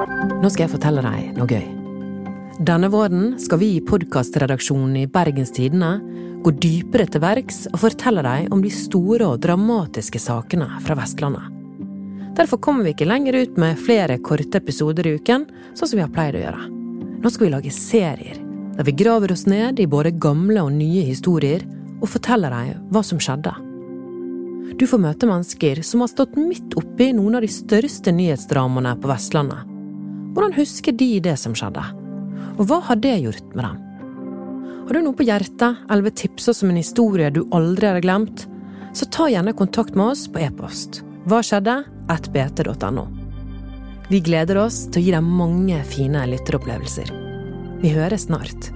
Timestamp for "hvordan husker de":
30.30-31.18